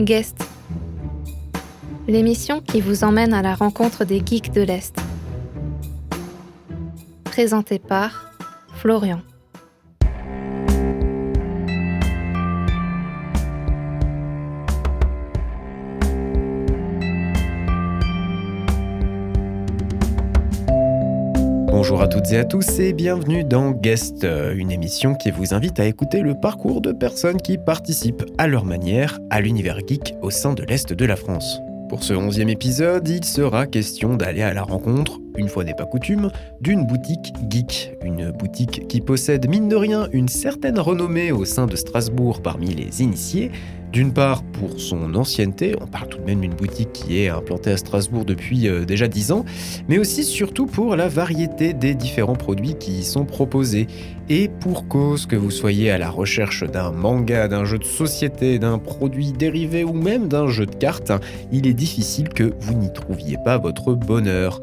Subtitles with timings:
[0.00, 0.46] Guest.
[2.08, 4.96] L'émission qui vous emmène à la rencontre des geeks de l'Est.
[7.24, 8.32] Présentée par
[8.74, 9.20] Florian.
[21.78, 25.52] Bonjour à toutes et à tous et bienvenue dans Guest, euh, une émission qui vous
[25.52, 30.14] invite à écouter le parcours de personnes qui participent à leur manière à l'univers geek
[30.22, 31.60] au sein de l'Est de la France.
[31.90, 35.86] Pour ce onzième épisode, il sera question d'aller à la rencontre, une fois n'est pas
[35.86, 37.96] coutume, d'une boutique geek.
[38.04, 42.74] Une boutique qui possède mine de rien une certaine renommée au sein de Strasbourg parmi
[42.74, 43.50] les initiés,
[43.92, 47.70] d'une part pour son ancienneté, on parle tout de même d'une boutique qui est implantée
[47.70, 49.44] à Strasbourg depuis euh, déjà 10 ans,
[49.88, 53.86] mais aussi surtout pour la variété des différents produits qui y sont proposés.
[54.28, 58.58] Et pour cause que vous soyez à la recherche d'un manga, d'un jeu de société,
[58.58, 61.12] d'un produit dérivé ou même d'un jeu de cartes,
[61.50, 64.60] il est difficile que vous n'y trouviez pas votre bonheur.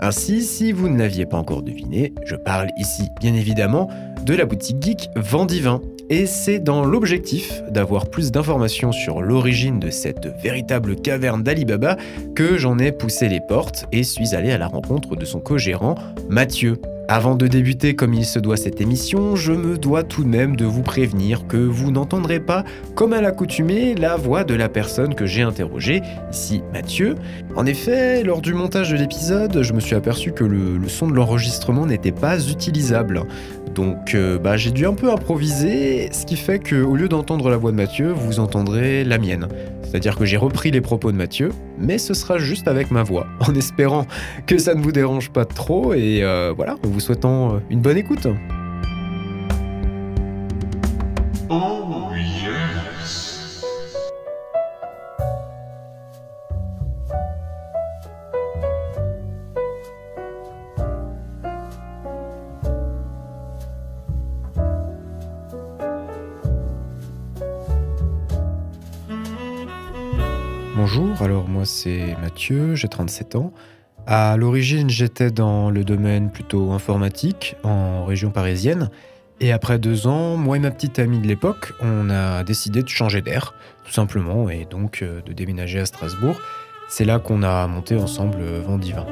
[0.00, 3.88] Ainsi, si vous ne l'aviez pas encore deviné, je parle ici bien évidemment
[4.24, 5.80] de la boutique geek Vendivin.
[6.10, 11.96] Et c'est dans l'objectif d'avoir plus d'informations sur l'origine de cette véritable caverne d'Alibaba
[12.34, 15.96] que j'en ai poussé les portes et suis allé à la rencontre de son co-gérant,
[16.30, 16.80] Mathieu.
[17.10, 20.56] Avant de débuter comme il se doit cette émission, je me dois tout de même
[20.56, 22.64] de vous prévenir que vous n'entendrez pas,
[22.94, 27.14] comme à l'accoutumée, la voix de la personne que j'ai interrogée, ici Mathieu.
[27.56, 31.06] En effet, lors du montage de l'épisode, je me suis aperçu que le, le son
[31.06, 33.22] de l'enregistrement n'était pas utilisable.
[33.78, 37.56] Donc euh, bah, j'ai dû un peu improviser, ce qui fait qu'au lieu d'entendre la
[37.56, 39.46] voix de Mathieu, vous entendrez la mienne.
[39.84, 43.28] C'est-à-dire que j'ai repris les propos de Mathieu, mais ce sera juste avec ma voix,
[43.40, 44.04] en espérant
[44.46, 47.80] que ça ne vous dérange pas trop, et euh, voilà, en vous souhaitant euh, une
[47.80, 48.26] bonne écoute.
[70.80, 73.52] Bonjour, alors moi c'est Mathieu, j'ai 37 ans.
[74.06, 78.88] À l'origine j'étais dans le domaine plutôt informatique en région parisienne.
[79.40, 82.88] Et après deux ans, moi et ma petite amie de l'époque, on a décidé de
[82.88, 86.40] changer d'air, tout simplement, et donc euh, de déménager à Strasbourg.
[86.88, 89.04] C'est là qu'on a monté ensemble euh, Vendivin.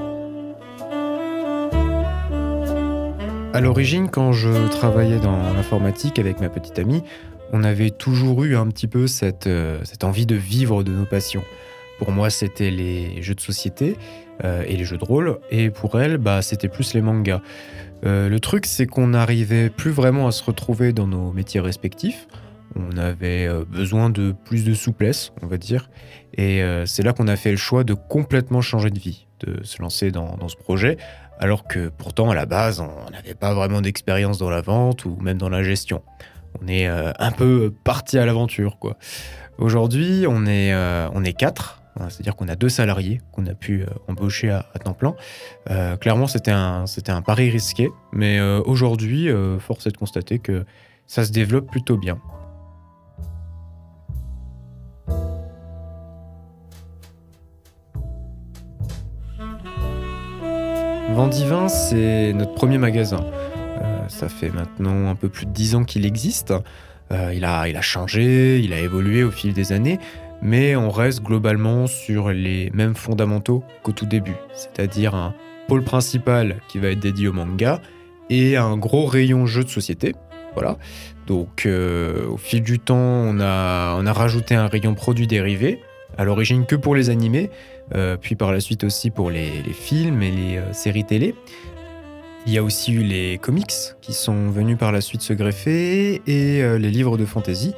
[3.52, 7.02] À l'origine, quand je travaillais dans l'informatique avec ma petite amie,
[7.52, 11.04] on avait toujours eu un petit peu cette, euh, cette envie de vivre de nos
[11.04, 11.44] passions.
[11.98, 13.96] Pour moi, c'était les jeux de société
[14.44, 17.40] euh, et les jeux de rôle, et pour elle, bah, c'était plus les mangas.
[18.04, 22.28] Euh, le truc, c'est qu'on n'arrivait plus vraiment à se retrouver dans nos métiers respectifs.
[22.74, 25.88] On avait besoin de plus de souplesse, on va dire,
[26.36, 29.80] et c'est là qu'on a fait le choix de complètement changer de vie, de se
[29.80, 30.98] lancer dans ce projet,
[31.38, 35.16] alors que pourtant, à la base, on n'avait pas vraiment d'expérience dans la vente ou
[35.22, 36.02] même dans la gestion
[36.60, 38.96] on est euh, un peu parti à l'aventure quoi.
[39.58, 44.50] Aujourd'hui, on est euh, quatre, c'est-à-dire qu'on a deux salariés qu'on a pu euh, embaucher
[44.50, 45.14] à, temps plein.
[45.98, 49.28] Clairement, c'était un pari risqué, mais aujourd'hui,
[49.58, 50.64] force est de constater que
[51.06, 52.18] ça se développe plutôt bien.
[61.14, 63.24] Vendivin, c'est notre premier magasin.
[64.16, 66.54] Ça fait maintenant un peu plus de 10 ans qu'il existe.
[67.12, 69.98] Euh, il, a, changé, il a évolué au fil des années,
[70.40, 75.34] mais on reste globalement sur les mêmes fondamentaux qu'au tout début, c'est-à-dire un
[75.68, 77.82] pôle principal qui va être dédié au manga
[78.30, 80.14] et un gros rayon jeu de société.
[80.54, 80.78] Voilà.
[81.26, 85.82] Donc euh, au fil du temps, on a, rajouté un rayon produits dérivés,
[86.16, 87.50] à l'origine que pour les animés,
[87.94, 91.34] euh, puis par la suite aussi pour les, films et les séries télé.
[92.46, 96.22] Il y a aussi eu les comics qui sont venus par la suite se greffer
[96.28, 97.74] et euh, les livres de fantasy.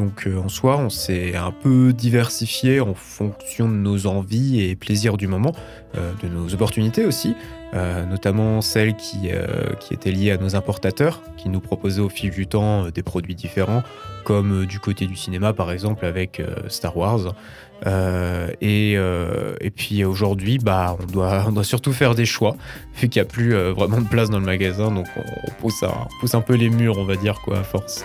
[0.00, 4.74] Donc euh, en soi, on s'est un peu diversifié en fonction de nos envies et
[4.74, 5.52] plaisirs du moment,
[5.94, 7.36] euh, de nos opportunités aussi,
[7.74, 9.28] euh, notamment celles qui,
[9.90, 13.82] étaient liées à nos importateurs, qui nous proposaient au fil du temps des produits différents,
[14.24, 17.34] comme du côté du cinéma par exemple avec Star Wars.
[18.62, 18.96] Et,
[19.76, 20.96] puis aujourd'hui, bah,
[21.46, 22.56] on, doit, surtout faire des choix,
[22.96, 25.82] vu qu'il n'y a plus vraiment de place dans le magasin, donc on, on pousse
[25.82, 28.02] un, on pousse un peu les murs, on va dire, quoi, à force.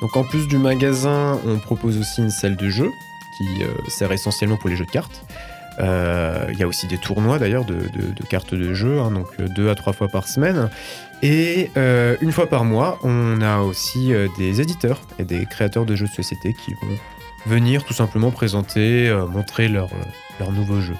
[0.00, 2.90] Donc en plus du magasin, on propose aussi une salle de jeu
[3.36, 5.24] qui euh, sert essentiellement pour les jeux de cartes.
[5.80, 7.78] Euh, Il y a aussi des tournois d'ailleurs de,
[8.28, 10.70] cartes de jeu, hein, donc euh, deux à trois fois par semaine.
[11.22, 11.70] Et
[12.20, 16.12] une fois par mois, on a aussi des éditeurs et des créateurs de jeux de
[16.12, 16.96] société qui vont
[17.46, 19.90] venir tout simplement présenter, montrer leurs
[20.38, 20.96] leur nouveaux jeux.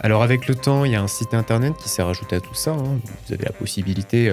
[0.00, 2.54] Alors avec le temps, il y a un site internet qui s'est rajouté à tout
[2.54, 2.70] ça.
[2.70, 3.00] hein.
[3.26, 4.32] Vous avez la possibilité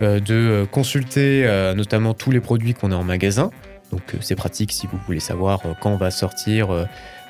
[0.00, 3.50] de euh, consulter euh, notamment tous les produits qu'on a en magasin.
[3.90, 6.84] Donc euh, c'est pratique si vous voulez savoir euh, quand va sortir, euh,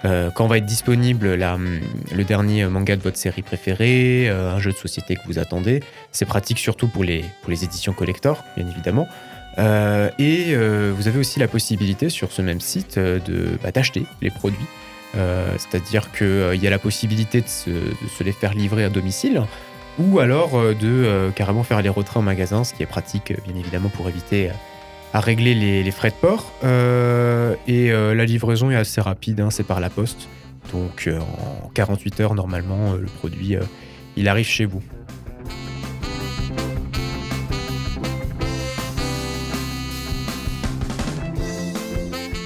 [0.04, 1.80] euh, quand va être disponible hum,
[2.14, 5.82] le dernier manga de votre série préférée, euh, un jeu de société que vous attendez.
[6.12, 9.08] C'est pratique surtout pour les, éditions collector, bien évidemment.
[9.58, 13.72] Euh, et euh, vous avez aussi la possibilité sur ce même site euh, de, bah,
[13.72, 14.66] d'acheter les produits.
[15.16, 19.42] Euh, C'est-à-dire qu'il y a la possibilité de se les faire livrer à domicile
[19.98, 23.32] ou alors euh, de euh, carrément faire les retraits en magasin, ce qui est pratique,
[23.32, 24.50] euh, bien évidemment, pour éviter
[25.12, 26.52] à régler les, frais de port.
[27.66, 30.28] Et la livraison est assez rapide, hein, c'est par la poste.
[30.72, 33.56] Donc en 48 heures, normalement, le produit,
[34.16, 34.82] il arrive chez vous.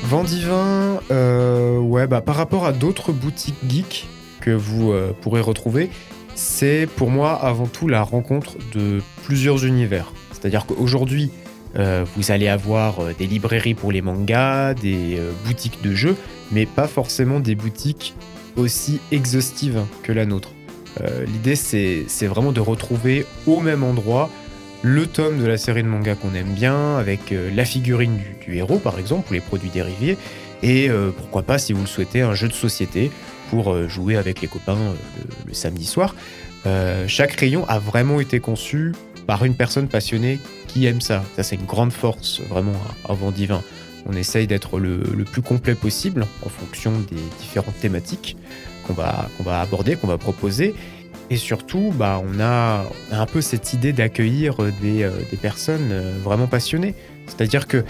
[0.04, 4.06] Vendivin, ouais, bah, par rapport à d'autres boutiques geeks
[4.40, 5.90] que vous pourrez retrouver,
[6.34, 10.12] c'est pour moi avant tout la rencontre de plusieurs univers.
[10.32, 11.30] C'est-à-dire qu'aujourd'hui,
[11.76, 16.16] euh, vous allez avoir euh, des librairies pour les mangas, des euh, boutiques de jeux,
[16.52, 18.14] mais pas forcément des boutiques
[18.56, 20.50] aussi exhaustives que la nôtre.
[21.26, 24.30] L'idée, c'est vraiment de retrouver au même endroit
[24.82, 28.56] le tome de la série de manga qu'on aime bien, avec la figurine du, du
[28.56, 30.16] héros par exemple, ou les produits dérivés,
[30.64, 33.10] et euh, pourquoi pas, si vous le souhaitez, un jeu de société
[33.50, 34.94] pour euh, jouer avec les copains euh,
[35.46, 36.16] le, samedi soir.
[37.06, 38.92] Chaque rayon a vraiment été conçu
[39.26, 41.22] par une personne passionnée qui aime ça.
[41.36, 42.72] Ça, c'est une grande force vraiment
[43.06, 43.62] à, à Vendivin.
[44.06, 48.38] On essaye d'être le, plus complet possible en fonction des différentes thématiques
[48.86, 50.74] qu'on va, qu'on va aborder, qu'on va proposer.
[51.28, 56.94] Et surtout, bah, on, a, un peu cette idée d'accueillir des, des personnes vraiment passionnées.
[57.26, 57.84] C'est-à-dire que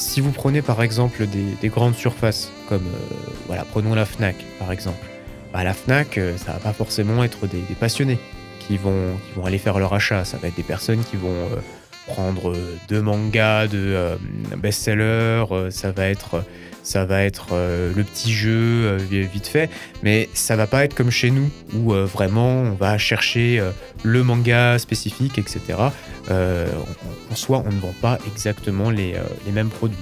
[0.00, 4.36] si vous prenez par exemple des, des grandes surfaces, comme euh, voilà, prenons la Fnac
[4.58, 5.06] par exemple,
[5.52, 8.18] bah, la Fnac, euh, ça va pas forcément être des, des passionnés
[8.58, 10.24] qui vont, qui vont aller faire leur achat.
[10.24, 11.60] Ça va être des personnes qui vont euh,
[12.06, 14.16] prendre euh, deux mangas de euh,
[14.56, 16.44] best-sellers, euh, ça va être,
[16.82, 19.68] ça va être le petit jeu vite fait,
[20.02, 23.62] mais ça va pas être comme chez nous où vraiment on va chercher
[24.02, 25.60] le manga spécifique, etc.
[26.30, 29.14] En, soi, on ne vend pas exactement les,
[29.44, 29.98] les mêmes produits.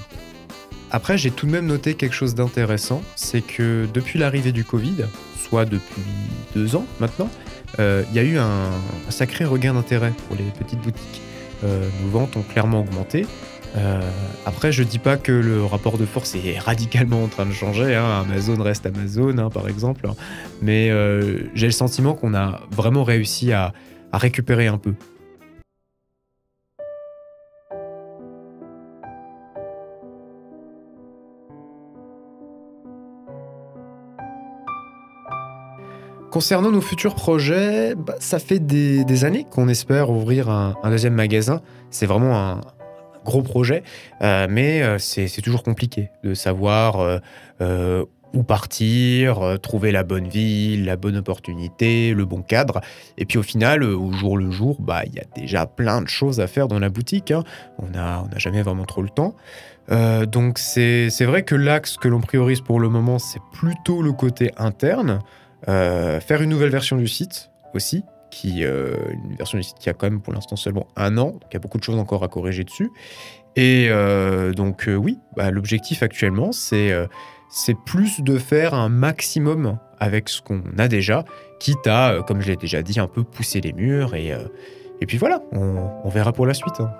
[0.89, 5.05] Après, j'ai tout de même noté quelque chose d'intéressant, c'est que depuis l'arrivée du Covid,
[5.37, 6.01] soit depuis
[6.55, 7.29] deux ans maintenant,
[7.77, 8.71] il y a eu un
[9.09, 11.21] sacré regain d'intérêt pour les petites boutiques.
[11.63, 13.25] Euh, nos ventes ont clairement augmenté.
[13.77, 14.01] Euh,
[14.45, 17.95] après, je dis pas que le rapport de force est radicalement en train de changer.
[17.95, 18.25] hein.
[18.27, 20.07] Amazon reste Amazon, hein, par exemple.
[20.61, 23.73] Mais euh, j'ai le sentiment qu'on a vraiment réussi à
[24.11, 24.93] récupérer un peu.
[36.31, 41.61] Concernant nos futurs projets, bah, ça fait des, années qu'on espère ouvrir un, deuxième magasin.
[41.89, 42.61] C'est vraiment un
[43.25, 43.81] gros projet,
[44.21, 47.19] euh, mais euh, c'est toujours compliqué de savoir
[47.61, 52.79] euh, où partir, trouver la bonne ville, la bonne opportunité, le bon cadre.
[53.17, 56.07] Et puis au final, au jour le jour, bah, il y a déjà plein de
[56.07, 57.31] choses à faire dans la boutique.
[57.31, 57.43] hein.
[57.79, 59.33] On n'a on n'a jamais vraiment trop le temps.
[60.27, 64.51] Donc c'est vrai que l'axe que l'on priorise pour le moment, c'est plutôt le côté
[64.57, 65.21] interne.
[65.67, 69.89] Euh, faire une nouvelle version du site aussi, qui, euh, une version du site qui
[69.89, 71.97] a quand même pour l'instant seulement un an, donc il y a beaucoup de choses
[71.97, 72.89] encore à corriger dessus.
[73.55, 76.93] Et euh, donc oui, bah, l'objectif actuellement, c'est
[77.49, 81.25] c'est plus de faire un maximum avec ce qu'on a déjà,
[81.59, 84.13] quitte à, comme je l'ai déjà dit, un peu pousser les murs.
[84.15, 84.31] Et,
[85.01, 86.79] et puis voilà, on, on verra pour la suite.
[86.79, 86.93] hein.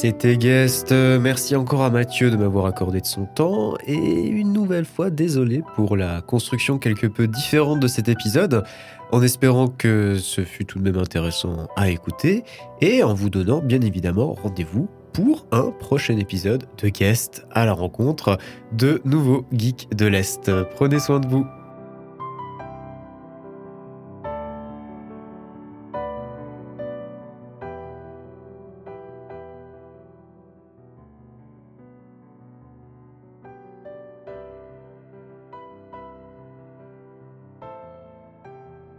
[0.00, 0.92] C'était Guest.
[0.92, 3.74] Merci encore à Mathieu de m'avoir accordé de son temps.
[3.84, 8.62] Et une nouvelle fois, désolé pour la construction quelque peu différente de cet épisode,
[9.10, 12.44] en espérant que ce fut tout de même intéressant à écouter,
[12.80, 17.72] et en vous donnant bien évidemment rendez-vous pour un prochain épisode de Guest à la
[17.72, 18.38] rencontre
[18.70, 20.48] de nouveaux geeks de l'Est.
[20.76, 21.44] Prenez soin de vous.